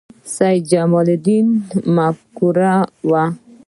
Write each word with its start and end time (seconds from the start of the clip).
سید 0.35 0.63
جمال 0.71 1.07
الدین 1.13 1.47
مفکر 1.97 2.65
و 3.09 3.11